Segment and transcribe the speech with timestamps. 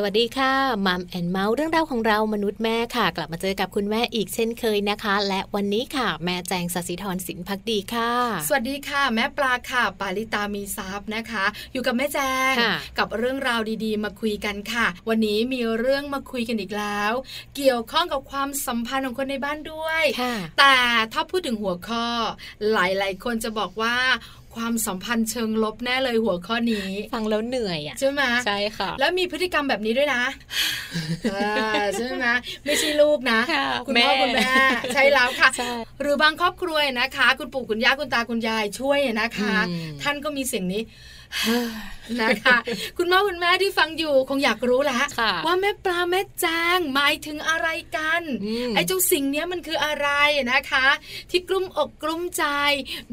[0.00, 0.52] สวัสดีค่ะ
[0.86, 8.12] Mom and Mouth เรื่องราวของเรามนุษย์แม่ค่ะ กลับมาเจอกับคุณแม่อีกเช่นเคยนะคะ และวันนี้ค่ะแม่แจงสศิธรสินพักดีค่ะ
[8.48, 12.18] สวัสดีค่ะ แม่ปลาค่ะ ปาลิตามีซับนะคะ อยู่กับแม่แจ
[12.52, 12.54] ง
[12.98, 17.12] กับเรื่องราวดีๆ มาคุยกันค่ะ วันนี้มีเรื่องมาคุยกันอีกแล้ว
[17.56, 20.02] เกี่ยวข้องกับความสัมพันธ์ของคนในบ้านด้วย
[20.58, 20.76] แต่
[21.12, 22.04] ถ้าพูดถึงหัวข้อ
[22.72, 23.96] หลายๆ คนจะบอกว่า
[24.58, 30.22] ความสัมพันธ์เชิงลบแน่เลยหัวข้อนี้ ฟังแล้วเหนื่อยอะใช่ไหมใช่ค่ะ แล้วมีพฤติกรรมแบบนี้ด้วยนะ
[31.94, 32.26] ใช่ไหม
[32.64, 33.40] ไม่ใช่ลูกนะ
[33.86, 34.52] คุณพ่อคุณแม่
[34.94, 35.48] ใช่แล้วค่ะ
[36.00, 39.54] หรือบางครอบครัวนะคะ คุณปู่คุณย่าคุณตาคุณยายช่วยนะคะ
[40.02, 40.82] ท่านก็มีเสียงนี้
[42.22, 42.56] นะคะ
[42.96, 45.04] คุณพ่อคุณแม่ที่ฟังอยู่คงอยากรู้แล้ว
[45.46, 48.22] ว่าแม่ปลาแม่จางหมายถึงอะไรกัน
[48.74, 50.08] ไอ้เจ้าสิ่งนี้มันคืออะไร
[50.52, 50.86] นะคะ
[51.30, 52.44] ที่กลุ้มอกกลุ้มใจ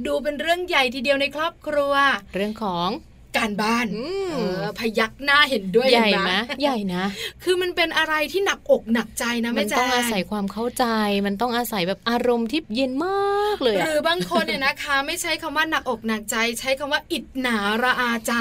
[0.06, 1.94] ดูเป็นเรื่องใหญ่ทีเดียวในครอบครัว
[2.36, 2.90] เรื่องของ
[3.38, 3.86] การบ้าน
[4.32, 7.04] เออพยักหน้าเห็นด้วยใหญ่ไหมใหญ่นะ
[7.44, 10.86] คือมันเป็นอะไรที่หนักอกหนักใจนะแม่แจ้มันต้องอาศัยความเข้าใจ
[11.26, 18.34] มันต้องอาศัยแบบอารมณ์ที่เย็นมากเลยหรือบางคนเนี่ยนะคะ ไม่ใช้คำว่าหนักอกหนักใจ ใช้คำว่าอิดหนาระอาใจ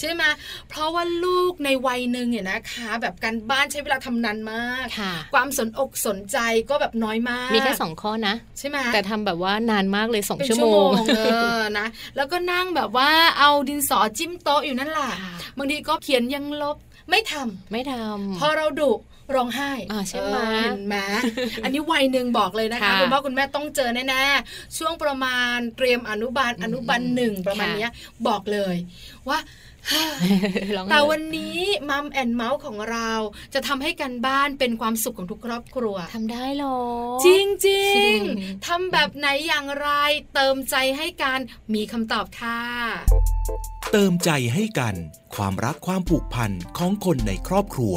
[0.00, 0.22] ใช่ไหม
[0.68, 4.86] เพราะว่าลูกในวัยหนึ่งเนี่ยนะคะ แบบการบ้านใช้เวลาทำนานมาก
[5.34, 6.38] ความสนอกสนใจ
[6.70, 11.20] ก็แบบน้อยมาก มีแค่สองข้อนะ ใช่ไหมแต่ทำแบบว่านานมากเลยสองชั่วโมงเอ
[11.56, 15.10] อนะแล้วก็นั่งแบบว่าเอาดินสอจิ้มโต๊ะอยู่นั่นแหละ
[15.58, 16.76] บางทีก็เขียนยังลบ
[17.10, 18.92] ไม่ทำไม่ทำพอเราดุ
[19.34, 19.72] ร้องไห้
[20.08, 20.96] ใช่ไหมเห็นไหม
[21.64, 27.88] อันนี้วัยหนึ่งบอกเลยนะคะคุณพ่อคุณแม่ต้องเจอแน่ๆช่วงประมาณเตรียมอนุบาลอนุบาลหนึ่งประมาณนี้
[28.26, 28.76] บอกเลย
[29.28, 29.38] ว่า
[30.90, 33.10] แต่วันนี้มัมแอนเมาส์ของเรา
[33.54, 36.80] จะทำให้กันบ้านเป็นความสุขของทุกครอบครัวทำได้หรอ
[37.26, 38.14] จริงจริง
[38.66, 39.88] ทำแบบไหนอย่างไร
[40.34, 41.40] เติมใจให้กัน
[41.74, 42.60] มีคำตอบค่ะ
[43.92, 44.94] เติมใจให้กัน
[45.34, 47.96] ความรักความผูกพันของคนในครอบครัว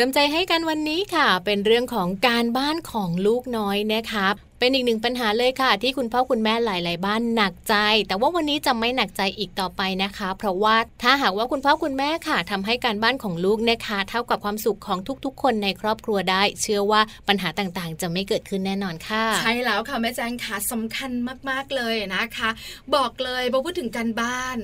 [0.00, 7.74] ติมใจให้กันวันนี้ค่ะ เป็นเรื่องของการบ้านของลูกน้อยนะครับเป็นอีกหนึ่งปัญหาเลยค่ะ ที่คุณพ่อคุณแม่หลาย ๆ บ้านหนักใจ
[8.08, 21.10] แต่ว่าวันนี้จะไม่หนักใจอีกต่อไปนะคะ เพราะว่าถ้าหากว่าคุณพ่อคุณแม่ค่ะทำให้การบ้านของลูกนะคะ เท่ากับความสุขของทุก ๆ คนในครอบครัวได้ เชื่อว่าปัญหาต่าง ๆ จะไม่เกิดขึ้นแน่นอนค่ะ ใช่แล้วค่ะแม่แจงค่ะสำคัญ
[21.48, 22.50] มาก ๆ เลยนะคะ
[22.94, 24.56] บอกเลยพอพูดถึงการบ้าน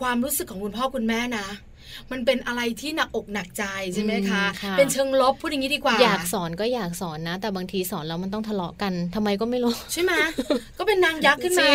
[0.00, 1.48] ความรู้สึกของคุณพ่อคุณแม่นะ
[2.10, 4.44] มันเป็นอะไรที่หนักอกหนักใจใช่ไหมคะ
[4.78, 10.12] เป็นเชิงลบพูดอย่างนี้ดีกว่า อยากสอนก็อยากสอนนะ แต่บางทีสอนแล้วมันต้องทะเลาะกันทำไมก็ไม่รู้ใช่ไหม
[10.78, 11.70] ก็เป็นนางยักษ์ขึ้นมา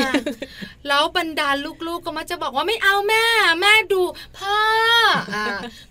[0.87, 1.49] แล้วบรรดา
[1.87, 3.25] ลูกๆก็มักจะบอกว่าไม่เอาแม่
[3.61, 4.01] แม่ดู
[4.37, 4.55] พ่อ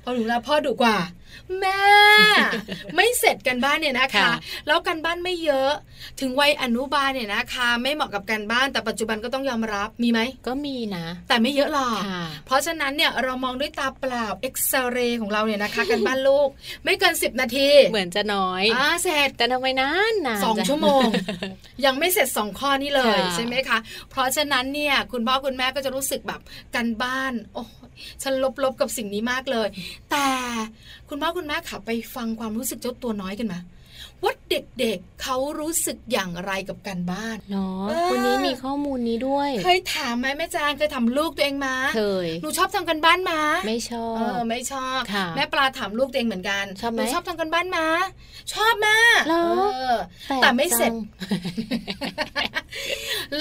[0.02, 0.96] พอถึงแล้วพ่อดุกว่า
[1.60, 1.82] แม่
[2.96, 4.30] ไม่เสร็จกันบ้านเนี่ยนะคะ
[4.66, 5.72] แล้วกันบ้านไม่เยอะ
[6.20, 12.02] ถึงวัยอนุบาลเนี่ยนะคะ ไม่เหมาะกับการบ้านแต่ปัจจุบันก็ต้องยอมรับมีไหมก็มีนะ แต่ไม่เยอะหรอก
[12.46, 16.48] เพราะฉะนั้นเนี่ยเรามองด้วยตาเปล่าเอ็กซเรย์ของเราเนี่ยนะคะ กันบ้านลูก
[16.84, 21.02] ไม่เกินสิบนาที เหมือนจะน้อยอ่าเสร็จแต่ทำไมนานนานสองชั่วโมง
[21.84, 23.78] ยังไม่เสร็จสองข้อนี้เลยใช่ไหมคะ
[24.10, 26.40] เพราะฉะนั้นเนี่ยคุณพ่อคุณแม่ก็จะรู้สึกแบบ
[26.74, 27.64] กันบ้านโอ้
[28.22, 29.68] ฉันลบๆกับสิ่งนี้มากเลย
[30.10, 30.26] แต่
[31.08, 33.54] คุณพ่อคุณแม่ขับไปฟังความรู้สึกเจ้าตัวน้อยกันไหม
[34.24, 45.00] ว่าเด็กๆเเขารู้สึกอย่างไรกับการบ้านเนาะวันนี้มีข้อมูลนี้ด้วย เคยถามไหมแม่จางเคยทำลูกตัวเองมาเคยหนูชอบทำกันบ้านมาไม่ชอบเออไม่ชอบ
[45.36, 47.86] แม่ปลาถามลูกตัวเองเหมือนกันชอบไหมชอบทำกันบ้านมา
[48.52, 48.96] ชอบมา
[49.28, 49.34] เอ
[49.92, 49.94] อ
[50.42, 50.92] แต่ไม่เสร็จ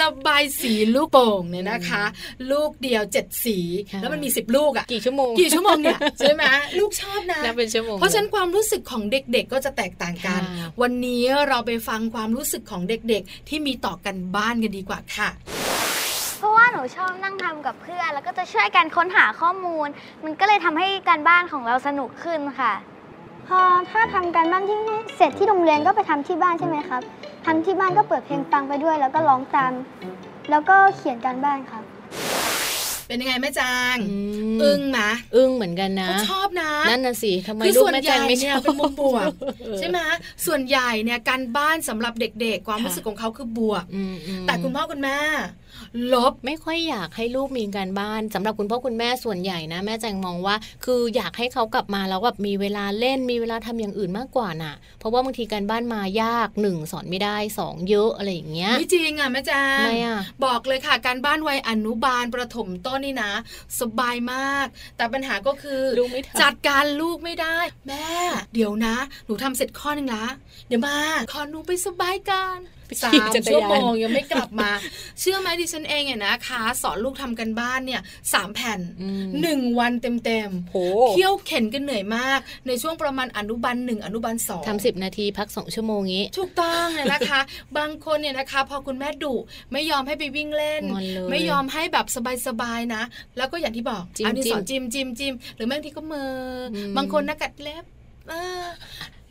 [0.01, 2.03] ระบายสีลูกโป่งเนี่ยนะคะ
[2.51, 3.57] ลูกเดียวเจ็ดสี
[4.01, 6.43] แล้วมันมีสิบลูกอะกี่ชั่วโมงกี่ชั่วโมงเนี่ยใช่ไหม
[6.79, 10.41] ลูกชอบนะเป็นชั่วโมงเพราะฉะนั้นความรู้สึกของเด็กๆก็จะแตกต่างกัน
[10.81, 15.29] วันนี้เราไปฟังความรู้สึกของเด็กๆ ที่มีต่อกันบ้านกันดีกว่าค่ะ
[16.37, 19.87] เพราะว่าหนูชอบนั่งทำกับเพื่อน แล้วก็จะช่วยกันค้นหาข้อมูล
[20.23, 22.73] มันก็เลยทำให้การบ้านของเราสนุกขึ้นค่ะ
[23.47, 23.59] พอ
[23.91, 24.77] ถ้าทำการบ้านที่
[25.17, 27.01] เสร็จที่โรงเรียนก็ไปทำที่บ้านใช่ไหมครับ
[27.45, 29.73] ทำที่บ้านก็เปิดเพลงฟังไปด้วย แล้วก็ร้องตาม
[30.49, 31.83] แล้วก็เขียนการบ้านครับ
[33.11, 33.97] เป็นยังไงแม่จาง
[34.63, 39.31] อึ้งนะอึ้งเหมือนกันนะชอบนะนั่นน่ะสิทำไมลูกแม่จางไม่ชอบเป็นมุมบวก
[39.77, 39.99] ใช่ไหม
[40.45, 43.83] ส่วนใหญ่เนี่ยการบ้านสำหรับเด็กๆ ความรู้สึกของเขาคือบวก
[44.47, 45.19] แต่คุณพ่อคุณแม่
[46.13, 50.55] ลบไม่ค่อยอยากให้ลูกมีการบ้านสำหรับคุณพ่อคุณแม่ส่วนใหญ่นะ แม่แจงมองว่า
[50.85, 63.31] คืออยากให้เขากลับมาแล้วแบบมีเวลาเล่นมีเวลาทำอย่างอื่นมากกว่าน่ะ เพราะว่าบางทีการบ้านมายากหนึ่งสอนไม่ได้สองเยอะอะไรอย่างเงี้ยไม่จริงอะแม่แจงไม่อะบอกเลยค่ะ การบ้านวัยอนุบาลประถมต้นนี่นะ
[63.79, 64.67] สบายมาก
[64.97, 67.57] แต่ปัญหาก็คือลูกไม่ทันจัดการลูกไม่ได้
[67.87, 68.07] แม่
[68.53, 68.95] เดี๋ยวนะ
[69.25, 70.25] หนูทำเสร็จข้อหนึ่งละ
[70.67, 70.97] เดี๋ยวมา
[71.31, 74.69] ขอหนูไปสบายกันไป สาขี่มจักรยานชั่วโมงยังไม่กลับมา
[75.19, 78.01] เชื่อไหมดิฉันเองเนี่ยนะคะ สอนลูกทำกันบ้านเนี่ย
[78.33, 87.41] สามแผ่นอืมหนึ่งวันเต็มโหๆเคี่ยวเข็นกันเหนื่อยมาก ในช่วงประมาณอนุบาลหนึ่งอนุบาลสองทำสิบนาทีพักสองชั่วโมงงี้ถูกต้องเลยนะคะ
[87.77, 89.35] บางคนเนี่ยนะคะ พอคุณแม่ดุ
[89.71, 92.05] ไม่ยอมให้ไปวิ่งเล่นงอนเลยไม่ยอมให้แบบ
[92.47, 93.03] สบายๆนะ
[93.37, 96.31] แล้วก็อย่างที่บอกจิ้มอันนี้จิ้มสอนจิ้มจิ้มจิ้มหรือแม่งที่ก็มือ
[96.75, 97.83] อมบางคนนะกัดเล็บ
[98.29, 98.33] เอ
[98.63, 98.65] อ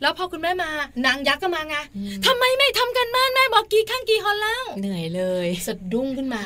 [0.01, 0.69] แล้วพอคุณแม่มา
[1.05, 6.43] นางยักษ์ก็มาไงอืมทำไมไม่ทำกันบ้านแม่บอกกี่ครั้งกี่หนแล้วเหนื่อยเลยสะดุ้งขึ้นมา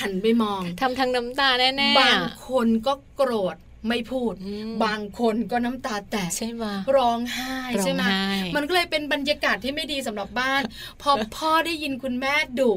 [0.00, 3.56] หันไปมองทำทั้งน้ำตาแน่ๆบางคนก็โกรธ
[3.88, 6.64] ไม่พูดอืมบางคนก็น้ำตาแตกใช่ไหม
[6.96, 10.62] ร้องไห้ใช่ไหมร้องไห้มันก็เลยเป็นบรรยากาศที่ไม่ดีสำหรับบ้าน
[11.02, 12.72] พอพ่อได้ยินคุณแม่ดุ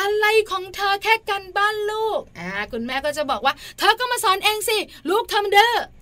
[0.00, 4.78] อะไรของเธอแค่กันบ้านลูกอ่าคุณแม่ก็จะบอกว่า เธอก็มาสอนเองสิ
[5.10, 5.99] ลูกทำเด้ออ่าอืม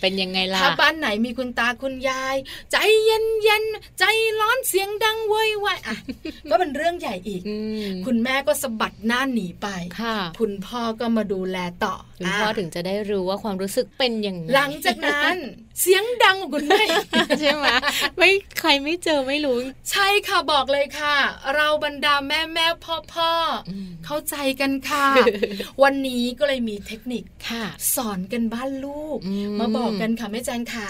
[0.00, 2.36] เป็นยังไงล่ะถ้าบ้านไหนมีคุณตาคุณยาย
[2.72, 4.04] ใจเย็นเย็นๆใจ
[4.40, 5.96] ร้อนเสียงดังโวยวายอะ
[6.50, 7.56] ก็เป็นเรื่องใหญ่อีกอื
[7.88, 9.68] มคุณแม่ก็สะบัดหน้าหนีไป
[10.00, 15.36] ค่ะคุณพ่อก็มาดูแลต่อคุณพ่อถึงจะได้รู้ว่าความรู้สึกเป็นยังไงหลังจากนั้น
[15.80, 16.84] เสียงดังของคุณแม่
[17.40, 17.66] ใช่ไหม
[18.18, 19.56] ไม่ใครไม่เจอไม่รู้
[19.90, 21.16] ใช่ค่ะบอกเลยค่ะ
[21.56, 25.06] เราบรรดาแม่แม่พ่อพ่อออืมเข้าใจกันค่ะ
[25.82, 27.64] วันนี้ก็เลยมีเทคนิคค่ะ
[27.94, 28.91] สอนกันบ้านลูก
[29.26, 30.88] อืมมาบอกกันค่ะแม่แจงขา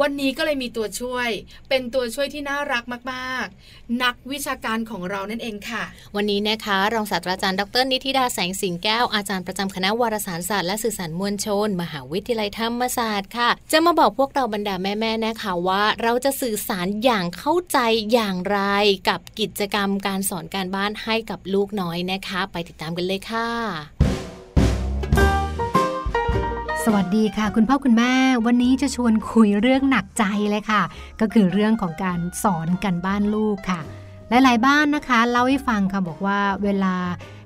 [0.00, 1.28] วันนี้ก็เลยมีตัวช่วย
[1.68, 5.84] เป็นตัวช่วยที่น่ารักมาก ๆ นักวิชาการของเรานั่นเองค่ะ
[6.16, 17.78] วันนี้นะคะรองศาสตราจารย์ดรนิติดาแสงสิงแก้วอาจารย์ประจำคณะวารสารศาสตร์และสื่อสารมวลชน มหาวิทยาลัยธรรมศาสตร์ค่ะ จะมาบอกพวกเราบรรดาแม่ ๆ นะคะว่า เราจะสื่อสารอย่างเข้าใจ
[18.12, 18.60] อย่างไร
[19.08, 23.95] กับกิจกรรมการสอนการบ้านให้กับลูกน้อยนะคะ ไปติดตามกันเลยค่ะ
[26.88, 28.12] สวัสดีค่ะ คุณพ่อคุณแม่
[28.46, 30.82] วันนี้จะชวนคุยเรื่องหนักใจเลยค่ะ
[31.20, 33.80] ก็คือเรื่องของการสอนกันบ้านลูกค่ะ
[34.28, 36.94] หลายๆ บ้านนะคะเล่าให้ฟังค่ะบอกว่าเวลา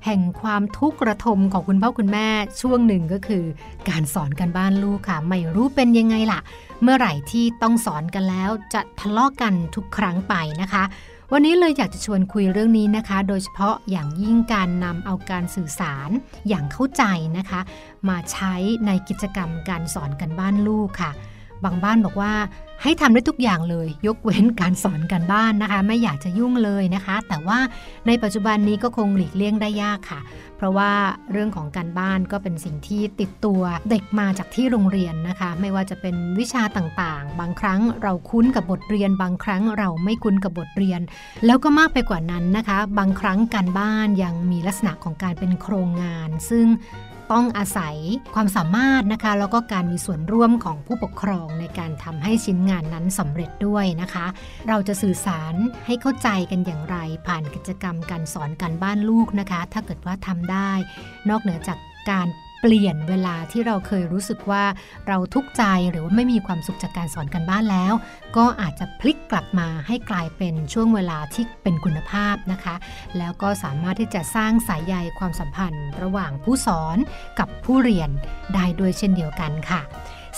[0.07, 2.29] แห่งความทุกข์ระทมของคุณพ่อคุณแม่
[2.61, 3.45] ช่วงหนึ่งก็คือ
[3.89, 6.41] การสอนกันบ้านลูกค่ะ ไม่รู้เป็นยังไงล่ะ
[6.83, 10.85] เมื่อไหร่ที่ต้องสอนกันแล้วจะทะเลาะกันทุกครั้งไปนะคะ
[11.35, 16.11] วันนี้เลยอยากจะชวนคุยเรื่องนี้นะคะ โดยเฉพาะอย่างยิ่งการนำเอาการสื่อสาร
[16.49, 17.05] อย่างเข้าใจ
[17.39, 17.61] นะคะ
[18.09, 18.55] มาใช้
[18.87, 21.11] ในกิจกรรมการสอนกันบ้านลูกค่ะ
[21.65, 22.33] บางบ้านบอกว่า
[22.83, 27.59] ให้ทำได้ทุกอย่างเลย ยกเว้นการสอนกันบ้านนะคะ ไม่อยากจะยุ่งเลยนะคะ แต่ว่า
[28.07, 30.21] ในปัจจุบันนี้ก็คงหลีกเลี่ยงได้ยากค่ะ
[30.57, 30.93] เพราะว่า
[31.33, 41.01] เรื่องของการบ้านก็เป็นสิ่งที่ติดตัวเด็กมาจากที่โรงเรียนนะคะ ไม่ว่าจะเป็นวิชาต่างๆ บางครั้งเราคุ้นกับบทเรียน บางครั้งเราไม่คุ้นกับบทเรียน
[41.47, 46.67] แล้วก็มากไปกว่านั้นนะคะ บางครั้งการบ้านยังมีลักษณะของการเป็นโครงงาน ซึ่ง
[47.33, 47.97] ต้องอาศัย
[48.35, 54.27] ความสามารถนะคะแล้วก็การมีส่วนร่วมของผู้ปกครองในการทำให้ชิ้นงานนั้นสำเร็จด้วยนะคะ
[54.69, 55.55] เราจะสื่อสาร
[55.87, 56.97] ให้เข้าใจกันอย่างไร
[57.27, 60.73] ผ่านกิจกรรมการสอนการบ้านลูกนะคะ ถ้าเกิดว่าทำได้
[61.29, 61.79] นอกเหนือจาก
[62.11, 62.29] การ
[62.61, 64.65] เปลี่ยนเวลาที่เราเคยรู้สึกว่า
[65.09, 67.93] เราทุกข์ใจหรือว่าไม่มีความสุขจากการสอนกันบ้านแล้ว
[68.37, 72.75] ก็อาจจะพลิกกลับมาให้กลายเป็นช่วงเวลาที่เป็นคุณภาพนะคะ
[73.19, 76.97] แล้วก็สามารถที่จะสร้างสายใยความสัมพันธ์ ระหว่างผู้สอน
[77.39, 78.11] กับผู้เรียน
[78.55, 79.81] ได้ด้วยเช่นเดียวกันค่ะ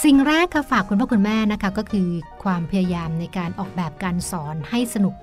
[0.04, 2.08] สิ่งแรกค่ะฝากคุณพ่อคุณแม่นะคะ ก็คือ
[2.44, 5.14] ความพยายามในการออกแบบการสอนให้สนุก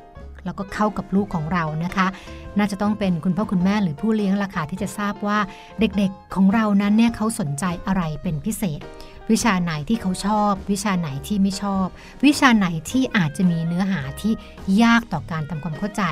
[0.45, 2.07] แล้วก็เข้ากับลูกของเรานะคะ
[2.57, 5.39] น่าจะต้องเป็นคุณพ่อคุณแม่หรือผู้เลี้ยงล่ะค่ะที่จะทราบว่า
[5.79, 8.81] เด็กๆของเรานั้นเนี่ยเขาสนใจอะไรเป็นพิเศษ
[9.33, 11.85] วิชาไหนที่เขาชอบ วิชาไหนที่ไม่ชอบ
[12.25, 14.33] วิชาไหนที่อาจจะมีเนื้อหาที่
[14.83, 16.03] ยากต่อการทำความเข้าใจ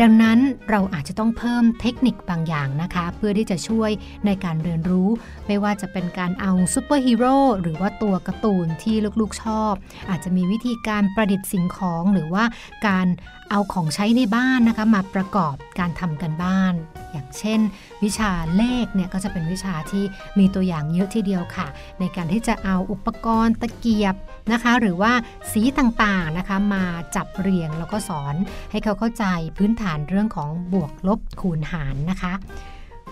[0.00, 0.38] ดังนั้น
[0.70, 3.90] เราอาจจะต้องเพิ่มเทคนิคบางอย่างนะคะ เพื่อที่จะช่วย
[4.26, 5.08] ในการเรียนรู้
[5.46, 9.72] ไม่ว่าจะเป็นการเอาซูเปอร์ฮีโร่หรือว่าตัวการ์ตูนที่ลูกๆชอบ
[10.10, 12.44] อาจจะมีวิธีการประดิษฐ์สิ่งของหรือว่า
[12.86, 13.06] การ
[13.50, 16.74] เอาของใช้ในบ้านนะคะมาประกอบการทำกันบ้าน
[17.12, 17.60] อย่างเช่น
[18.04, 20.04] วิชาเลขเนี่ยก็จะเป็นวิชาที่
[20.38, 21.66] มีตัวอย่างเยอะทีเดียวค่ะ
[22.00, 24.14] ในการที่จะเอาอุปกรณ์ตะเกียบ
[24.52, 25.12] นะคะ หรือว่า
[25.52, 26.84] สีต่างๆนะคะมา
[27.16, 28.34] จับเรียงแล้วก็สอน
[28.70, 29.24] ให้เขาเข้าใจ
[29.56, 32.32] พื้นฐานเรื่องของบวกลบคูณหารนะคะ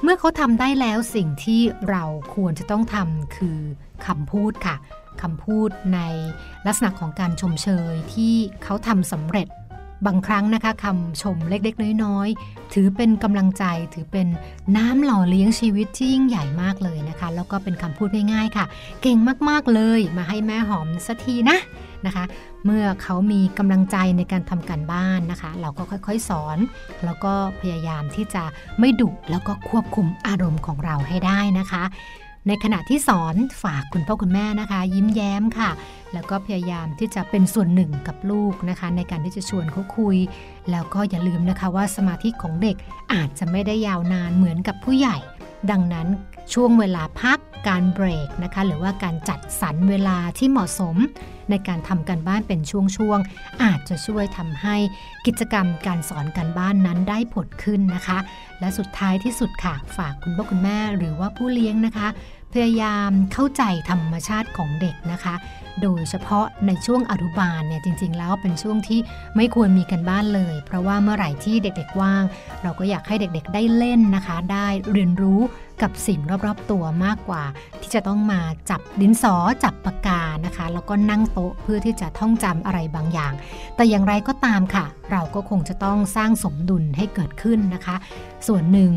[0.03, 1.61] เมื่อเขาทำได้แล้วสิ่งที่
[1.91, 3.59] เราควรจะต้องทำคือ
[4.07, 4.77] คำพูดค่ะ
[5.23, 6.01] คำพูดใน
[6.67, 9.49] ลักษณะของการชมเชยที่เขาทำสำเร็จ
[10.07, 14.27] บางครั้งนะคะคำชมเล็กๆ น้อยๆ ถือเป็นกำลังใจถือเป็น
[14.77, 18.65] น้ำหล่อเลี้ยงชีวิตที่ยิ่งใหญ่มากเลยนะคะ แล้วก็เป็นคำพูดง่ายๆค่ะ
[19.03, 19.19] เก่ง
[19.49, 21.59] มากๆเลยมาให้แม่หอมสักทีนะ
[22.07, 22.25] นะคะ
[22.65, 26.59] เมื่อเขามีกำลังใจในการทำการบ้านนะคะ เราก็ค่อยๆสอน
[27.05, 28.43] แล้วก็พยายามที่จะ
[28.81, 31.83] ไม่ดุแล้วก็ควบคุมอารมณ์ของเราให้ได้นะคะ
[32.49, 35.71] ในขณะที่สอนฝากคุณพ่อคุณแม่นะคะ ยิ้มแย้มค่ะ
[36.13, 40.17] แล้วก็พยายามที่จะเป็นส่วนหนึ่งกับลูกนะคะ ในการที่จะชวนเขาคุย
[40.71, 42.77] แล้วก็อย่าลืมนะคะว่าสมาธิของเด็ก
[43.13, 45.17] อาจจะไม่ได้ยาวนานเหมือนกับผู้ใหญ่
[45.71, 46.09] ดังนั้น
[46.53, 50.97] ช่วงเวลาพักการเบรกนะคะหรือว่าการจัดสรรเวลาที่เหมาะสม
[51.51, 54.77] ในการทำการบ้านเป็นช่วงๆ อาจจะช่วยทำให้
[55.27, 58.19] กิจกรรมการสอนการบ้านนั้นได้ผลขึ้นนะคะ
[58.61, 62.09] และสุดท้ายที่สุดค่ะ ฝากคุณพ่อคุณแม่หรือว่าผู้เลี้ยงนะคะ
[62.53, 65.35] พยายามเข้าใจธรรมชาติของเด็กนะคะ
[65.83, 69.01] โดยเฉพาะในช่วงอนุบาลเนี่ยจริง ๆ แล้วเป็นช่วงที่
[69.37, 72.25] ไม่ควรมีกันบ้านเลย เพราะว่าเมื่อไหร่ที่เด็กๆว่าง
[72.63, 75.41] เราก็อยากให้เด็กๆได้เล่นนะคะ ได้เรียนรู้
[75.83, 77.45] กับสิ่งรอบๆตัวมากกว่า
[77.81, 79.35] ที่จะต้องมาจับดินสอ
[79.65, 83.33] จับปากกานะคะ แล้วก็นั่งโต๊ะเพื่อที่จะท่องจำอะไรบางอย่าง
[83.77, 87.97] แต่อย่างไรก็ตามค่ะ เราก็คงจะต้องสร้างสมดุลให้เกิดขึ้นนะคะ
[88.47, 88.91] ส่วนหนึ่ง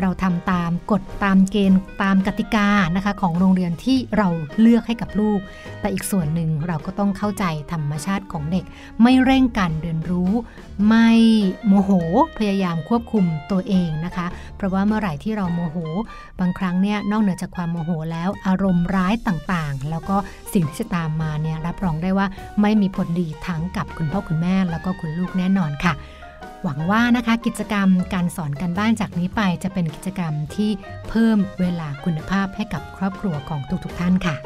[0.00, 4.28] เราทำตามกฎตามเกณฑ์ตามกติกานะคะของโรงเรียนที่เรา
[4.60, 5.40] เลือกให้กับลูก
[5.80, 8.64] แต่อีกส่วนหนึ่งเราก็ต้องเข้าใจธรรมชาติของเด็ก
[9.02, 10.30] ไม่เร่งการเรียนรู้
[10.88, 11.10] ไม่
[11.66, 11.90] โมโห
[12.38, 15.76] พยายามควบคุมตัวเองนะคะ เพราะว่าเมื่อไหร่ที่เราโมโห
[16.40, 20.16] บางครั้งเนี่ยนอกเหนือจากความโมโหแล้วอารมณ์ร้ายต่างๆ แล้วก็
[20.54, 22.26] สิ่งที่จะตามมาเนี่ยรับรองได้ว่า
[22.60, 25.94] ไม่มีผลดีทั้งกับคุณพ่อคุณแม่แล้วก็คุณลูกแน่นอนค่ะ
[26.62, 30.70] หวังว่านะคะกิจกรรมการสอนการบ้านจากนี้ไปจะเป็นกิจกรรมที่
[31.08, 34.36] เพิ่มเวลาคุณภาพให้กับครอบครัวของทุกๆท่านค่ะ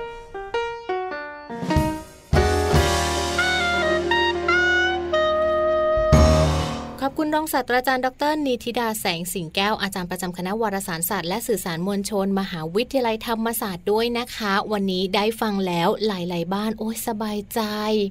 [7.36, 17.60] รองศาสตราจารย์ดรนิติดาแสงสิงแก้วอาจารย์ประจำคณะวารสารศาสตร์และสื่อสารมวลชน มหาวิทยาลัยธรรมศาสตร์ด้วยนะคะ วันนี้ได้ฟังแล้วหลาย ๆ บ้านโอ้ยสบายใจ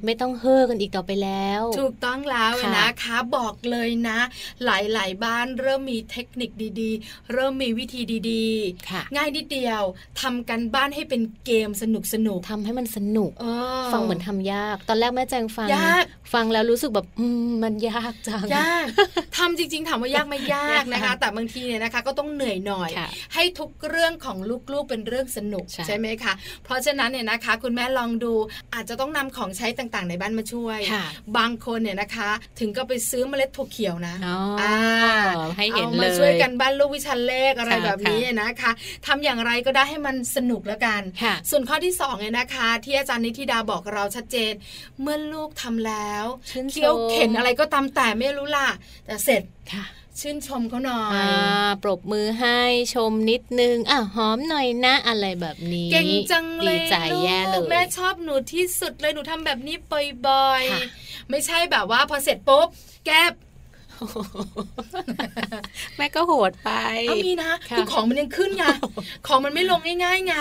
[0.05, 4.19] ไม่ต้องเฮ่อกันอีกต่อไปแล้ว ถูกต้องแล้วค่ะนะคะบอกเลยนะ
[4.65, 8.01] หลาย ๆ บ้านเริ่มมีเทคนิคดีๆ เริ่มมีวิธี
[8.31, 8.45] ดี
[8.89, 9.81] ค่ะๆง่ายนิดเดียว
[10.21, 13.45] ทำกันบ้านให้เป็นเกมสนุกสนุกทำให้มันสนุกเอ
[13.81, 18.87] อฟังเหมือนทำยาก ตอนแรกแม่แจงฟังยากฟังแล้วรู้สึกแบบอืมมันยากจังยาก
[19.37, 24.37] ทำจริง ๆ ถามว่ายากไหม่ยากนะคะ แต่บางทีเนี่ยนะคะ ก็ต้องเหนื่อยหน่อยค่ะให้ทุกเรื่องของ
[24.73, 26.33] ลูกๆเป็นเรื่องสนุกใช่ไหมคะ
[26.65, 28.33] เพราะฉะนั้นเนี่ยนะคะ คุณแม่ลองดู
[28.73, 31.05] อาจจะต้องนำของใช้ต่างๆ ในบ้านมาช่วยค่ะ
[31.37, 32.29] บางคนเนี่ยนะคะ
[32.59, 34.75] ถึงก็ไปซื้อเมล็ดถั่วเขียวนะอ๋ออา
[35.57, 38.71] ให้เห็นอาเลมายช่วยกันบ้านลูกวิชาเลขอะไรค่ะแบบนี้ค่ะนะคะ
[39.05, 44.53] ทำอย่างไรก็ได้ให้มันสนุกแล้วกันค่ะส่วนข้อที่สองเนี่ยนะคะ ที่อาจารย์นิติดาบอกเราชัดเจน
[45.01, 48.67] เมื่อลูกทำแล้วชื่นชมเคี้ยวเข็นอะไรก็ตามแต่ไม่รู้ล่ะ
[49.05, 49.43] แต่เสร็จ
[49.73, 49.85] ค่ะ
[50.19, 51.29] ชื่นชมเขาหน่อยอ่า
[51.83, 52.59] ปรบมือให้
[52.93, 62.67] ชมนิดนึงอะหอมหน่อยนะอะไรแบบนี้ เก่งจังเลยดีใจแย่เลลูกยแม่ชอบหนูที่สุดเลยหนูทำแบบนี้บ่อยค่ะๆไม่ใช่แบบว่าพอเสร็จปุ๊บ
[63.05, 63.31] แก้บ
[65.97, 66.71] แม่ก็โหดไป
[67.07, 68.63] เอามีนะค่ะคือของมันยังขึ้นไง
[69.27, 70.33] ของมันไม่ลงง่ายๆไง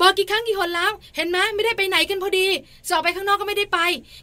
[0.00, 2.46] บอกกี่ครั้งกี่คนแล้ว เห็นไหมไม่ได้ไปไหนกันพอดี
[2.86, 3.78] จะออกไปข้างนอกก็ไม่ได้ไป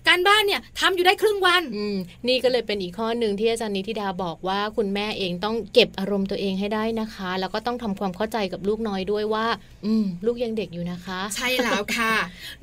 [0.08, 1.96] การบ้านเนี่ยทำอยู่ได้ครึ่งวันอืม
[2.28, 9.46] นี่ก็เลยเป็นอีกข้อหนึ่งที่อาจารย์นิติดาบอกว่าคุณแม่เองต้องเก็บอารมณ์ตัวเองให้ได้นะคะ แล้วก็ต้องทำความเข้าใจกับลูกน้อยด้วยว่า
[9.86, 12.14] อืมลูกยังเด็กอยู่นะคะ ใช่แล้วค่ะ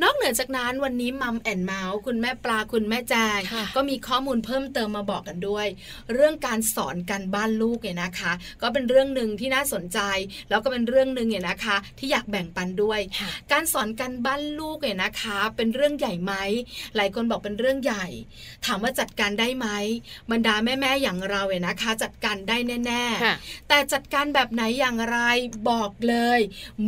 [0.03, 5.67] นอกเหนือจากนั้นวันนี้มัมแอนเมาส์คุณแม่ปลาคุณแม่แจงค่ะก็มีข้อมูลเพิ่มเติมมาบอกกันด้วย
[6.13, 9.99] เรื่องการสอนการบ้านลูกเนี่ยนะคะ ก็เป็นเรื่องหนึ่งที่น่าสนใจ
[10.51, 16.33] แล้วก็เป็นเรื่องหนึ่งเนี่ยนะคะ ที่อยากแบ่งปันด้วยค่ะการสอนการบ้านลูกเนี่ยนะคะ เป็นเรื่องใหญ่ไหม
[16.97, 18.07] หลายคนบอกเป็นเรื่องใหญ่
[18.67, 19.67] ถามว่าจัดการได้ไหม
[20.31, 25.19] บรรดาแม่ๆอย่างเราเนี่ยนะคะ จัดการได้แน่ค่ะๆแต่จัดการแบบไหนอย่างไร
[25.71, 26.41] บอกเลย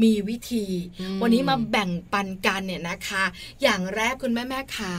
[0.02, 0.66] มีวิธี
[1.00, 3.24] อืมวันนี้มาแบ่งปันกันเนี่ยนะคะ
[3.62, 4.94] อย่างแรกคุณแม่แม่ๆขา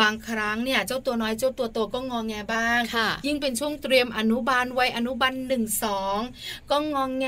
[0.00, 6.18] บางครั้งเนี่ยเจ้าตัวน้อยเจ้าตัวโตก็งองแงบ้างค่ะยิ่งเป็นช่วงเตรียมอนุบาลวัยอนุบาลหนึ่งสอง
[6.70, 7.26] ก็งองแง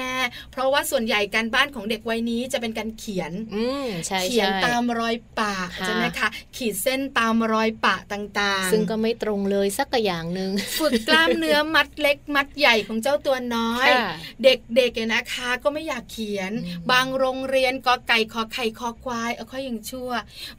[0.52, 14.08] เพราะว่าส่วนใหญ่การบ้านของเด็กวัยนี้จะเป็นการเขียนอืมใช่เขียนใช่ตามรอยปะค่ะใช่ไหมคะขีดเส้นตามรอยปะต่างๆ ซึ่งก็ไม่ตรงเลยสักอย่างหนึ่งฝึกกล้ามเนื้อมัดเล็กมัดใหญ่ของเจ้าตัวน้อยค่ะ
[14.44, 20.10] เด็กๆเนี่ยนะคะก็ไม่อยากเขียนอืมบางโรงเรียนกอไก่ขอไข่คอควายเอาค่อยยังชั่ว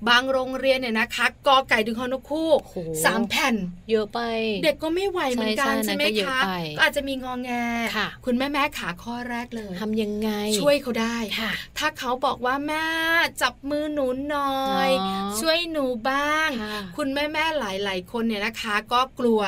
[0.10, 3.56] บางโรงเรียนเนี่ยนะคะกอไก่ถึงฮอนกคู่โอ้โหสามแผ่น
[3.92, 4.20] เยอะไป
[4.64, 6.40] เด็กก็ไม่ไหวเหมือนมือนกันใช่ไหมคะ
[6.78, 7.52] ก็อาจจะมีงองแง
[8.26, 11.18] คุณแม่แม่ขาข้อแรกเลยทำยังไง ช่วยเขาได้
[11.78, 12.86] ถ้าเขาบอกว่าแม่
[13.42, 14.90] จับมือหนูหน่อย
[15.40, 16.50] ช่วยหนูบ้าง
[16.98, 19.42] คุณแม่แม่หลายๆ คนเนี่ยนะคะ ก็กลัว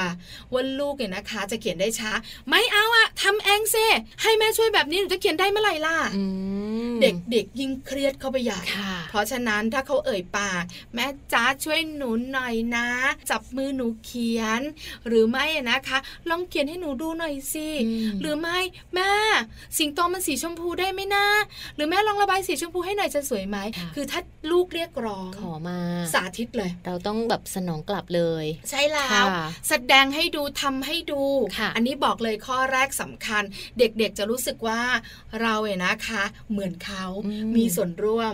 [0.51, 2.11] ว่าลูกเนี่ยนะคะ จะเขียนได้ช้า
[2.49, 3.85] ไม่เอาอะทำเองซิ
[4.21, 5.97] ให้แม่ช่วยแบบนี้หนูจะเขียนได้เมื่อไหร่ล่ะ
[7.01, 8.61] เด็กๆยิ่งเครียดเข้าไปใหญ่
[9.09, 10.63] เพราะฉะนั้นถ้าเขาเอ่ยปาก
[10.95, 12.87] แม่จ้าช่วยหนูหน่อยนะ
[13.29, 14.61] จับมือหนูเขียน
[15.07, 17.69] หรือไม่นะคะ ลองเขียนให้หนูดูหน่อยสิ
[18.21, 18.57] หรือไม่
[18.95, 19.11] แม่
[19.77, 21.25] สิงโตมันสีชมพูได้ไหมนะ
[21.75, 23.57] หรือแม่ลองระบายสีชมพูให้หน่อยจะสวยไหม
[23.95, 25.79] คือถ้าลูกเรียกร้องขอมา
[26.13, 29.25] สาธิตเลย เราต้องแบบสนองกลับเลย ใช่แล้ว
[29.69, 31.21] แสดงให้ดูทำให้ดู
[31.75, 33.43] อันนี้บอกเลยข้อแรกสำคัญ
[33.79, 34.81] เด็กๆจะรู้สึกว่า
[35.41, 37.05] เราเนี่ยนะคะ เหมือนเขา
[37.55, 38.33] มีส่วนร่วม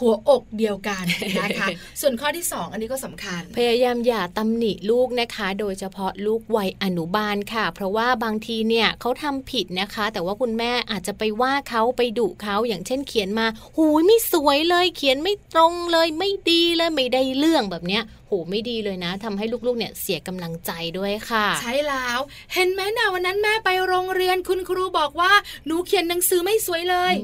[0.00, 1.04] หัวอกเดียวกัน
[1.42, 1.68] นะคะ
[2.00, 13.46] ส่วนข้อที่ 2 อันนี้ก็สำคัญ พยายามอย่าตำหนิลูกนะคะ โดยเฉพาะลูกวัยอนุบาลค่ะ เพราะว่าบางทีเนี่ยเขาทำผิดนะคะ แต่ว่าคุณแม่อาจจะไปว่าเขาไปดุเขาอย่างเช่นเขียนมา
[13.76, 22.18] หูยไม่สวยเลย เขียนไม่ตรงเลย ไม่ดีเลยไม่ได้เรื่องแบบเนี้ยโหไม่ดีเลยนะทำให้ลูกๆเนี่ยเสียกำลังใจด้วยค่ะ ใช่แล้ว
[22.54, 25.32] เห็นไหมนะวันนั้นแม่ไปโรงเรียนคุณครูบอกว่า
[25.66, 27.14] หนูเขียนหนังสือไม่สวยเลย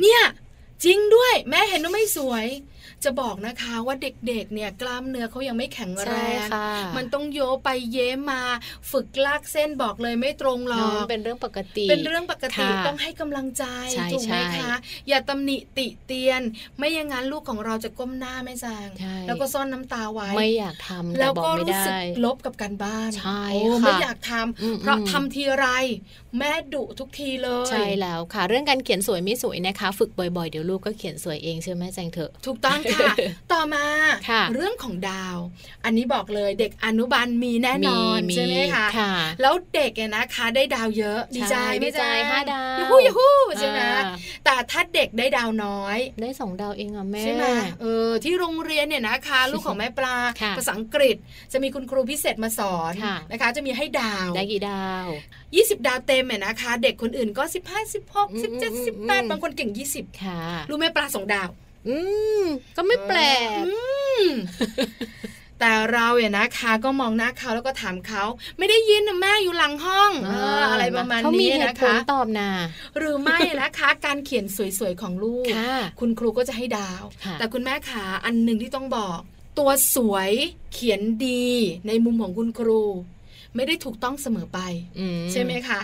[0.00, 0.22] เนี่ย
[0.84, 2.46] จริงด้วย แม่เห็นว่าไม่สวย
[3.04, 6.12] จะบอกนะคะว่าเด็กๆ เนี่ยกล้ามเนื้อเขายังไม่แข็งแร
[6.44, 6.46] ง
[6.96, 8.42] มันต้องโยไปเย้มา
[8.90, 13.64] ฝึกลากเส้นบอกเลยไม่ตรงหรอกเป็นเรื่องปกติ เป็นเรื่องปกติต้องให้กำลังใจ
[14.12, 14.72] ถูกไหมคะ
[15.08, 16.42] อย่าตำหนิติเตียน
[16.78, 18.88] ไม่อย่างนั้นลูกของเราจะก้มหน้าไม่จาง
[19.26, 21.92] แล้วก็ซ่อนน้ำตาไว้ไม่อยากทำแล้วก็รู้สึก
[22.24, 23.44] ลบกับการบ้านใช่
[23.84, 25.66] ไม่อยากทำเพราะทำทีไร
[26.38, 33.12] แม่ดุทุกทีเลย ใช่แล้วค่ะ เรื่องการเขียนสวยไม่สวยนะคะ ฝึกบ่อยๆ เดี๋ยวลูกก็เขียนสวยเองใช่ไหมแจงเถอะ ถูกต้องค่ะ
[33.52, 33.84] ต่อมา
[34.54, 35.36] เรื่องของดาว
[35.84, 38.86] อันนี้บอกเลยเด็กอนุบาลมีแน่นอนใช่ไหมคะ
[39.42, 43.80] แล้วเด็กเนี่ยนะคะได้ดาวเยอะดีใจไม่ใจห้าดาวยูฮูยูฮูใช่ไหม
[44.44, 47.44] แต่ถ้าเด็กได้ดาวน้อย ได้สองดาวเองอะแม่ใช่ไหม
[47.80, 50.16] เออที่โรงเรียนเนี่ยนะคะ ลูกของแม่ปลา
[50.58, 51.16] ภาษาอังกฤษ
[51.52, 52.92] จะมีคุณครูพิเศษมาสอน
[53.30, 55.08] นะคะ จะมีให้ดาวได้กี่ดาว
[55.56, 57.54] 20 ดาวเต็มเนี่ยนะคะ เด็กคนอื่นก็ 15
[57.94, 61.48] 16 17 18 บางคนเก่ง 20 ค่ะ รู้แม่ปลาสองดาว
[61.88, 61.96] อื
[62.42, 62.44] ม
[62.76, 63.18] ก็ไม่แปล
[63.62, 63.64] ก
[65.60, 68.22] แต่เราเนี่ยนะคะก็มองหน้าเขาแล้วก็ถามเขา
[68.58, 70.12] ไม่ได้ยินแม่อยู่หลังห้อง
[70.72, 72.50] อะไรประมาณนี้นะคะตอบนา
[72.98, 74.44] หรือไม่นะคะ การเขียน
[74.78, 75.44] สวยๆของลูก
[76.00, 77.02] คุณครูก็จะให้ดาว
[77.38, 79.18] แต่คุณแม่ขาอันหนึ่งที่ต้องบอก
[79.58, 80.30] ตัวสวย
[80.72, 81.46] เขียนดี
[81.86, 82.82] ในมุมของคุณครู
[83.56, 84.60] ไม่ได้ถูกต้องเสมอไป
[85.32, 85.80] ใช่ไหมคะ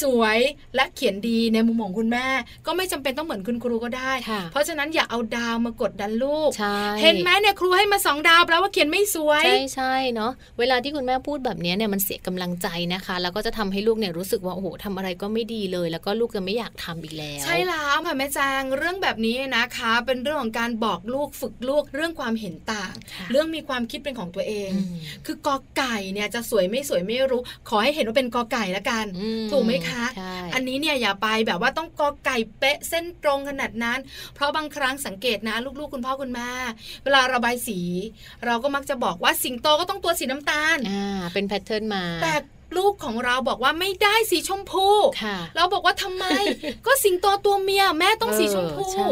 [0.00, 0.38] สวย
[0.74, 2.26] และเขียนดีในมุมของคุณแม่
[2.66, 4.12] ก็ไม่จำเป็นต้องเหมือนคุณครูก็ได้
[4.52, 6.50] เพราะฉะนั้นอย่าเอาดาวมากดดันลูก
[7.02, 22.94] เห็นไหมเนี่ยครูให้มาสองดาวแปลว่าเขียนไม่สวย ใช่ใช่เนาะเวลาที่คุณแม่พูดแบบนี้เนี่ยมันเสียกำลังใจนะคะ แล้วก็จะทำให้ลูกเนี่ยรู้สึกว่าโอ้โหทำอะไรก็ไม่ดีเลย แล้วก็ลูกจะไม่อยากทำอีกแล้ว ใช่แล้วค่ะแม่แจงเรื่องแบบนี้นะคะ เป็นเรื่องของการบอกลูกฝึกลูกเรื่องความเห็นต่าง
[23.30, 24.70] เรื่องมีความคิดเป็นของตัวเอง
[25.26, 29.06] คือกอไก่เนี่ยจะสวยไม่สวยไม่รู้ ขอให้เห็นว่าเป็นกอไก่ละกัน
[29.50, 30.04] ถูกไหมคะ
[30.54, 33.98] อันนี้เนี่ยอย่าไปแบบว่าต้องกอไก่เป๊ะเส้นตรงขนาดนั้น
[34.34, 36.50] เพราะบางครั้งสังเกตนะ ลูกๆ คุณพ่อคุณแม่
[37.04, 37.80] เวลาระบายสี
[38.46, 42.34] เราก็มักจะบอกว่าสิงโตก็ต้องตัวสีน้ำตาล อ่า เป็นแพทเทิร์นมา แต่
[42.76, 44.88] ลูกของเราบอกว่าไม่ได้สีชมพู
[45.56, 46.24] เราบอกว่าทำไม
[46.86, 49.08] ก็สิงโตตัวเมียแม่ต้องสีชมพูใช่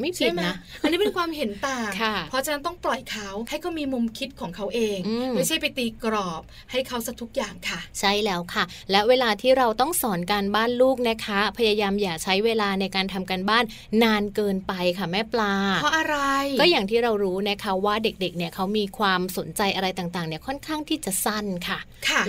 [0.00, 1.90] ไม่ผิดนะอันนี้เป็นความเห็นต่าง
[2.30, 4.98] เพราะฉะนั้นต้องปล่อยเขาให้เขามีมุมคิดของเขาเอง
[5.34, 13.64] ไม่ใช่ไปตีกรอบ ให้เขาสักทุกอย่างค่ะ ใช่แล้วค่ะ และเวลาที่เราต้องสอนการบ้านลูกนะคะ พยายามอย่าใช้เวลาในการทำการบ้าน
[14.02, 16.16] นานเกินไปค่ะแม่ปลา เพราะอะไร
[16.60, 21.78] ก็อย่างที่เรารู้นะคะว่าเด็กๆ เนี่ยเขามีความสนใจอะไรต่างๆ เนี่ยค่อนข้างที่จะสั้นค่ะ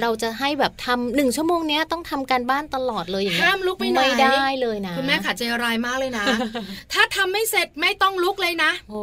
[0.02, 6.26] เราจะให้แบบทำหนึ่งชั่วโมงเนี้ยต้องทำการบ้านตลอดเลยอย่างเงี้ยห้ามลุกไปไหนไม่ได้เลยนะคุณแม่ขาดใจรายมากเลยนะ
[6.94, 8.96] ถ้าทำไม่เสร็จไม่ต้องลุกเลยนะเอ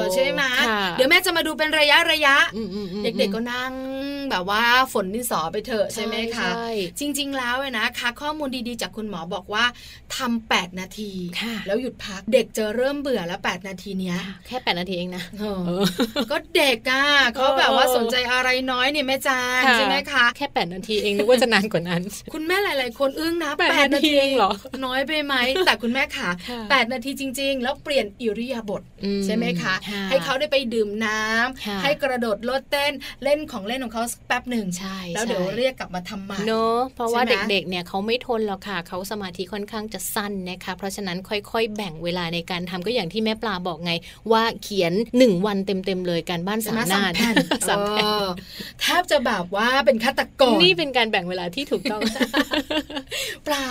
[0.00, 0.42] อใช่ไหม
[0.96, 2.36] เดี๋ยวแม่จะมาดูเป็นระยะระยะ
[3.02, 3.72] เด็กๆก็นั่ง
[4.30, 4.62] แบบว่า
[4.92, 6.48] ฝนดินสอไปเถอะใช่ไหมคะ
[6.98, 9.64] จริง ๆ แล้วนะคะ ข้อมูลดีๆ จากคุณหมอบอกว่า
[10.16, 11.12] ทำแปดนาที
[11.66, 15.22] แล้วหยุดพักเด็กจะเริ่มเบื่อแล้วแปดนาทีเนี้ยแค่แปดนาทีเองนะ
[16.30, 24.52] ก็เด็กอะเขาแบบว่าสนใจอะไรน้อยเนี่ยแม่จางใช่ไหมคะแค่แปดนาทีเองนึกว่าจะนานกว่านั้น คุณแม่หลาย ๆ คนอึ้งนะแปดนาทีเหรอ
[24.86, 25.34] น้อยไปไหม
[25.66, 26.28] แต่คุณแม่ขา
[26.70, 28.82] แปดนาทีจริง ๆ แล้วเปลี่ยนอิริยาบถ
[29.24, 29.74] ใช่ไหมคะ
[30.10, 32.92] ให้เขาได้ไปดื่มน้ำให้กระโดดโลดเต้น
[33.24, 43.92] เล่นของเล่นของเขาแป๊บหนึ่งใช่แล้วเดี๋ยวเรียกกลับมาทำใหม่เนอะเพราะว่าใช่ไหมเด็กๆเนี่ยเขาไม่ทนหรอกค่ะเขาสมาธิค่อนข้างจะสั้นนะคะเพราะฉะนั้นค่อยๆ แบ่งเวลาในการทำก็อย่างที่แม่ปลาบอกไง
[44.32, 47.36] ว่าเขียนหนึ่งวันเต็มๆเลยการบ้านสามหน้าแผ่น
[47.68, 48.28] สามแผ่นเออ
[48.80, 52.00] แทบจะแบบว่าเป็นฆาตกรนี่เป็นการแบ่งเวลาที่ถูกต้อง
[53.44, 53.70] เปล่า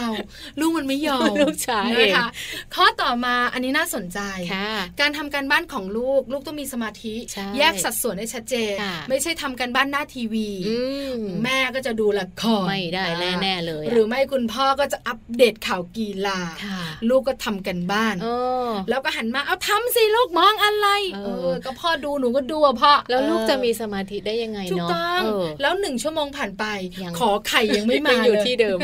[0.60, 2.28] ลูกมันไม่ยอมลูกชายเองนะคะ
[2.76, 4.20] ข้อต่อมาอันนี้น่าสนใจ
[4.54, 10.35] ค่ะการทำการบ้านของลูกลูกต้องมีสมาธิใช่แยกสัดส่วนให้ชัดเจนค่ะไม่ใช่ทำการบ้านหน้าทีวี
[10.68, 10.78] อื
[11.16, 13.06] มแม่ก็จะดูละครไม่ได้
[13.42, 18.28] แน่ๆเลยะหรือไม่คุณพ่อก็จะอัปเดตข่าวกีฬาค่ะลูกก็ทำกันบ้านเอ
[18.68, 26.66] อแล้วก็หันมาเอาทำสิลูกมองอะไรเออเออก็พ่อดูหนูก็ดูอะพ่อแล้วลูกเออจะมีสมาธิได้ยังไงถูกเนาะต้องเออแล้วหนึ่งชั่วโมงผ่านไป
[27.04, 28.80] ยังขอไข่ยังไม่มายังอยู่เลยที่เดิม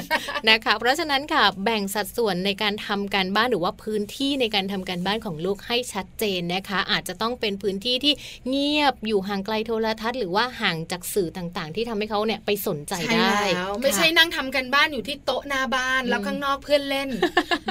[0.50, 8.14] นะคะ เพราะฉะนั้นค่ะแบ่งสัดส่วนในการทำการบ้านหรือว่าพื้นที่ในการทำการบ้านของลูกให้ชัดเจนนะคะ อาจจะต้องเป็นพื้นที่ที่
[8.50, 17.10] เงียบอยู่ห่างไกลโทรทัศน์หรือว่าห่างจากสื่อต่างๆ ที่ทำให้เขาเนี่ยไปสนใจใช่ได้แล้วไม่ใช่ค่ะนั่งทำกันบ้านอยู่ที่โต๊ะหน้าบ้านอืมแล้วข้างนอกเพื่อนเล่น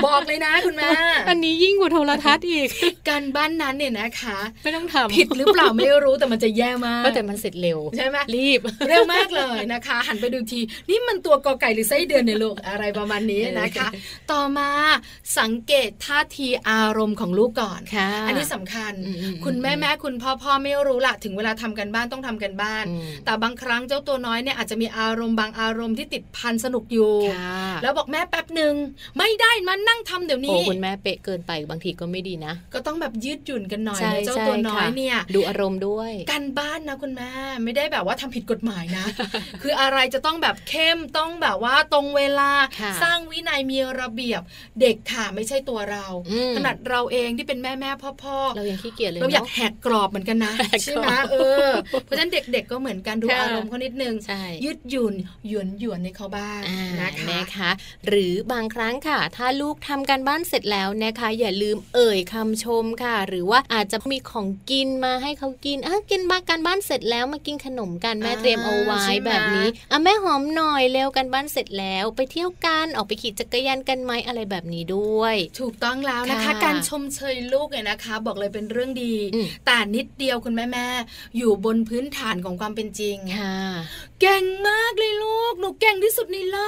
[0.06, 0.90] บอกเลยนะคุณแม่
[1.28, 2.68] อันนี้ยิ่งกว่าโทรทัศน์อีก
[3.08, 13.88] การบ้านนั้นเนี่ยนะคะไม่ต้องทำผิดหรือเปล่าไม่รู้แต่มันจะแย่มากก็แต่มันเสร็จเร็วใช่ไหมรีบเร็วมากเลยนะคะ หันไปดูที นี่มันตัวกอไก่หรือไส้เดือนในยลูกอะไรประมาณนี้นะคะ
[14.32, 14.68] ต่อมา
[15.38, 28.74] สังเกตท่าทีอารมณ์ของลูกก่อนค่ะอันนี้สำคัญอืมๆๆคุณแม่แม่คุณพ่อพ่อไม่รู้ละถึงเวลาทำกันบ้านต้องทำกันบ้านอืมแต่บางครั้งเจ้าตัวน้อยเนี่ยอาจจะมีอารมณ์บางอารมณ์ที่ติดพันสนุกอยู่ค่ะแล้วบอกแม่แป๊บหนึ่ง
[29.18, 37.30] ไม่ได้มันนั่งทำเดี๋ยวโอ้นี้คุณแม่เป๊ะเกินไปบางทีก็ไม่ดีนะ ก็ต้องแบบยืดหยุ่นกันหน่อยใช่นะเจ้าใช่ตัวน้อยค่ะเนี่ย ดูอารมณ์ด้วยการบ้านนะคุณแม่
[37.64, 39.04] ไม่ได้แบบว่าทำผิดกฎหมายนะ
[39.62, 44.40] คืออะไรจะต้องแบบเข้มต้องแบบว่าตรงเวลาค่ะสร้างวินัยมีระเบียบ
[44.80, 51.68] เด็กค่ะไม่ใช่ตัวเราอืมขนาดเราเองที่เป็นแม่แม่พ่อพ่อเรายังขี้เกียจเลยเราอยากเนาะแหกกรอบเหมือนกันนะแหกกรอบใช่ไหมเออ
[52.04, 55.14] เพราะฉะนั้นเด็กๆก็เหมือนกันดูค่ะอารมณ์เขานิดนึงใช่ยืดหยุ่น
[55.48, 57.70] หยวนหยวนในเขาบ้างอ่านะคะนะคะ
[58.06, 83.56] หรือบางครั้งค่ะ ถ้าลูกทำการบ้านเสร็จแล้วนะคะ อย่าลืมเอ่ยคำชมค่ะ หรือว่าอาจจะมีของกินมาให้เขากินอะกินมาการบ้านเสร็จแล้วมากินขนมกันแม่เตรียมเอาไว้แบบนี้อะแม่หอมหน่อยเร็วกันบ้านเสร็จแล้วไปเที่ยวกันออกไปขี่จักรยานกันไหมอะไรแบบนี้ด้วย ถูกต้องแล้วนะคะค่ะการชมเชยลูกเนี่ยนะคะ บอกเลยเป็นเรื่องดีอืมแต่นิดเดียวคุณแม่แม่ๆอยู่บนพื้นฐานของความเป็นจริงค่ะ
[84.20, 86.58] เก่งมากเลยลูกหนูเก่งที่สุดในโล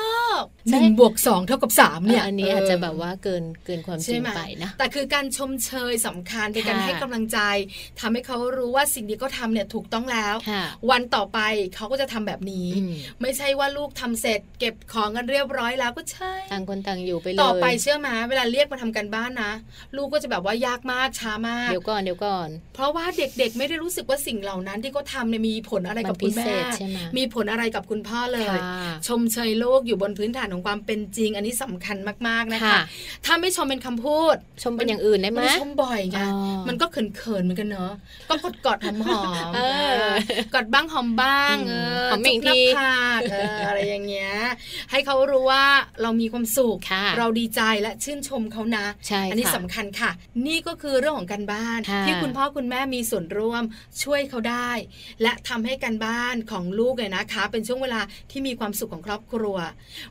[0.40, 7.38] กใช่หนึ่งบวกสองเท่ากับสามเนี่ยอันนี้อาจจะแบบว่าเกินเกินความจริใช่งไหมไปนะแต่คือการชมเชยสำคัญเป็นการค่ะให้กำลังใจ
[8.00, 11.38] ทำให้เขารู้ว่าสิ่งที่เขาทำเนี่ยถูกต้องแล้วค่ะวันต่อไป
[11.76, 19.52] เขาก็จะทำแบบนี้อืมไม่ใช่ว่าลูกทำเสร็จ เก็บของกันเรียบร้อยแล้วก็ใช่ต่างคนต่างอยู่ไปเลยต่อไปเชื่อมาเวลาเรียกมาทำกันบ้านนะ
[19.96, 28.60] ลูกก็จะแบบว่ายากมากช้ามากเดี๋ยวก่อนเดี๋ยวก่อน เพราะว่าเด็กๆ ไม่ได้รู้สึกว่าสิ่งเหล่านั้นที่เขาทำเนี่ยมีผลอะไรมักับนคุพิณแม่เศษใช่ไหมมีผลอะไรกับคุณพ่อเลยค่ะ
[29.08, 31.96] ชมเชยโลกอยู่บนพื้นฐานของความเป็นจริง อันนี้สำคัญ
[32.28, 32.80] มากๆนะคะค่ะ
[33.24, 37.92] ถ้าไม่ชมเป็นคำพูด ชมเป็นอย่างอื่นได้ไหมมันชมบ่อยไงอ๋อมันก็เขินๆเหมือนกันเนอะ
[38.28, 39.60] ก็กอดกอดๆหอมหอมเอ
[40.04, 40.06] อ
[40.54, 41.72] กอดบ้างหอมบ้างอืมเอ
[42.06, 44.32] อหอมอีกจุ๊บหทีน้าผากเอออะไรอย่างเงี้ย
[44.90, 45.64] ให้เขารู้ว่า
[46.02, 50.10] เรามีความสุขค่ะเราดีใจและชื่นชมเขานะใช่อันี้ค่ะสำคัญค่ะ
[50.46, 53.62] นี่ก็คือเรื่องของการบ้านค่ะที่คุณพ่อคุณแม่มีส่วนร่วม
[54.02, 54.70] ช่วยเขาได้
[55.22, 58.00] และทำให้การบ้านของลูกเนี่ยนะคะ เป็นช่วงเวลา
[58.30, 59.56] ที่มีความสุขของครอบครัว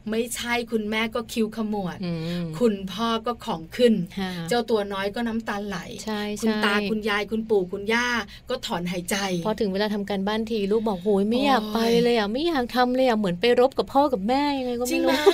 [0.09, 8.07] ไม่ใช่คุณแม่ก็คิ้วขมวดอืมคุณพ่อก็ของขึ้นค่ะเจ้าตัวน้อยก็น้ำตาไหลใช่คุณใช่ตาคุณยายคุณปู่คุณย่า
[8.49, 9.15] ก็ถอนหายใจ
[9.45, 15.33] พอถึงเวลาทำการบ้านทีลูกบอกโหยไม่โอ้ยอยากไปเลยอะไม่อยากทำเลยอะเหมือนไปรบกับพ่อกับแม่ยังไงก็จริไม่งไหมรู้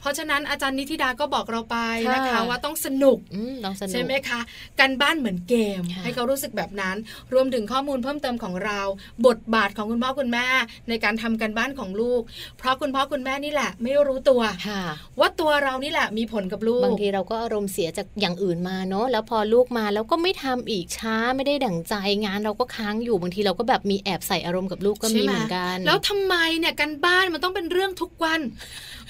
[0.00, 4.40] เพราะฉะนั้นอาจารย์นิธิดาก็บอกเราไปค่ะนะคะว่าต้องสนุกอืมลองสนุกใช่ไหมคะ
[4.80, 6.96] การบ้านเหมือนเกมค่ะให้เขารู้สึกแบบนั้น
[7.34, 8.80] รวมถึงข้อมูลเพิ่มเติมของเรา
[9.26, 10.48] บทบาทของคุณพ่อคุณแม่
[10.88, 12.22] ในการทำการบ้านของลูก
[12.58, 14.82] เพราะคุณพ่อคุณแม่นี่แหละ ไม่รู้ตัวค่ะ
[15.20, 21.94] ว่าตัวเรานี่แหละมีผลกับลูก บางทีเราก็อารมณ์เสียจากอย่างอื่นมาเนอะแล้วพอลูกมาแล้วก็ไม่ทำอีกช้าไม่ได้ดั่งใจ
[22.24, 28.40] งานเราก็ค้างอยู่บางทีเราก็แบบมีแอบใส่อารมณ์กับลูกก็มีใช่ไหเหมือนกัน แล้วทำไมเนี่ยการบ้านมันต้องเป็นเรื่องทุกวัน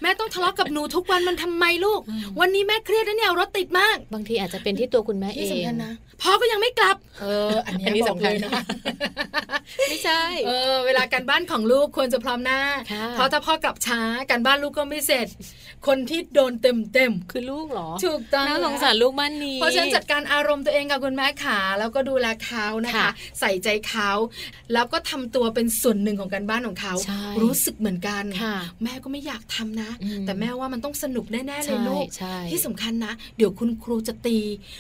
[0.03, 2.01] แม่ต้องทะเลาะกับหนูทุกวันมันทำไมลูก
[2.41, 8.51] วันนี้แม่เครียดนะเนี่ยรถติดมาก บางทีอาจจะเป็นที่ตัวคุณแม่เอที่งสำคัญนะพ่อก็ยังไม่กลับ เออ อันเนี้ยอันนี้บอกสำคัญเลยนะ
[9.89, 12.61] ไม่ใช่ เออ เวลาการบ้านของลูกควรจะพร้อมหน้า
[12.93, 15.27] ค่ะเพราะถ้าพ่อกลับช้าการบ้านลูกก็ไม่เสร็จ
[15.87, 23.09] คนที่โดนเต็มเต็มคือลูกเหรอๆถูกต้องน่าสงสารลูกบ้านนี้ เพราะฉะนั้นจัดการอารมณ์ตัวเองกับคุณแม่ขาแล้วก็ดูแลเขานะคะค่ะ
[23.41, 24.11] ใส่ใจเขา
[24.73, 29.84] แล้วก็ทำตัวเป็นส่วนหนึ่งของการบ้านของเขาใช่รู้สึกเหมือนกันค่ะแม่ก็ไม่อยากทำนะนะ
[30.27, 34.39] แต่แม่ว่ามันต้องสนุกแน่ๆเลยลูกใช่ที่สำคัญนะ เดี๋ยวคุณครูจะตี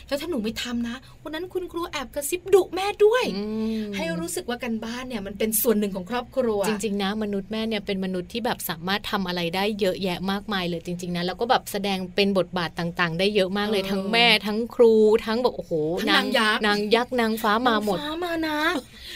[0.09, 3.45] แล้วถ้าหนูไม่ทำนะวันนั้นคุณครูแอบกระซิบดุแม่ด้วยอื
[3.81, 14.95] มให้รู้สึกว่ากันบ้านเนี่ยมันเป็นส่วนหนึ่งของครอบครัว จริง ๆ นะ มนุษย์แม่เนี่ยเป็นมนุษย์ที่แบบสามารถทำอะไรได้เยอะแยะมากมายเลยจริง ๆนะแล้วก็แบบแสดงเป็นบทบาทต่างๆ ได้เยอะมากเลยเออทั้งแม่ทั้งครู
[15.27, 18.59] ทั้งแบบโอ้โหทั้งนางยักษ์นางยักษ์นางฟ้ามาหมดฟ้ามานะ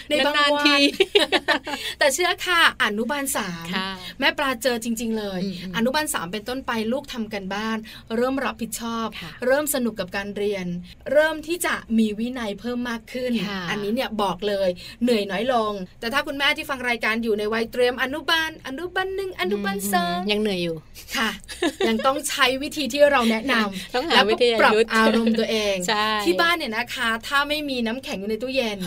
[0.08, 0.82] ในบางนานๆวัทีน
[1.98, 3.88] แต่เชื่อค่ะอนุบาลสามค่ะ
[4.20, 5.40] แม่ปลาเจอจริง ๆ เลย
[5.78, 7.78] อืมอืมอนุบาลสามเป็นต้นไปลูกทำกันบ้าน
[8.16, 10.66] เริ่มรับผิดชอบค่ะเริ่มสนุกกับการเรียน
[11.12, 14.68] เริ่มที่จะมีวินัยเพิ่มมากขึ้นค่ะอันนี้เนี่ยบอกเลย
[15.02, 20.76] เหนื่อยน้อยลง แต่ถ้าคุณแม่ที่ฟังรายการอยู่ในวัยเตรียมอนุบาล อนุบาลหนึ่งอนุบาลสองยังเหนื่อยอยู่
[21.16, 21.30] ค่ะ
[21.88, 28.78] ยังต้องใช้วิธีที่เราแนะนำต้องหาแล้ววิก็ทยาปรับยุทธ์อารมณ์ตัวเองใช่ที่บ้านเนี่ยนะคะ ถ้าไม่มีน้ำแข็งอยู่ในตู้เย็น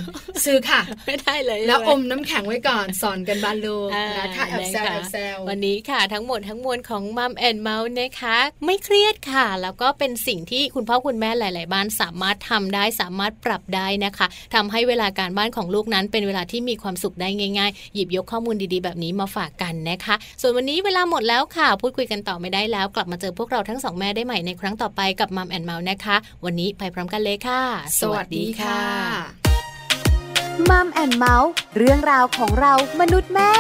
[0.46, 22.86] ซื้อค่ะ ไม่ได้เลย แล้วใช่ไหอมน้ำแข็งไว้ก่อนสอนกันบ้านลูกอ่านะคะแอบแซวนะคะแอบแซววันนี้ค่ะ ทั้งหมดทั้งมวลของมัมแอนเมาส์นะคะ ไม่เครียดค่ะ แล้วก็เป็นสิ่งที่คุณพ่อคุณแม่หลาย ๆ บ้านสามารถทำได้สามารถปรับได้นะคะทำให้เวลาการบ้านของลูกนั้น เป็นเวลาที่มีความสุขได้ง่าย ๆ หยิบยกข้อมูลดี ๆ แบบนี้มาฝากกันนะคะ ส่วนวันนี้เวลาหมดแล้วค่ะ พูดคุยกันต่อไม่ได้แล้ว
[22.96, 26.16] กลับมาเจอพวกเราทั้งสองแม่ได้ใหม่ในครั้งต่อไปกับ Mom and Mouth นะคะ
[26.46, 27.62] วันนี้ไปพร้อมกันเลยค่ะ
[28.02, 28.82] สวัสดีค่ะ
[30.70, 33.52] Mom and Mouth เรื่องราวของเรามนุษย์แม่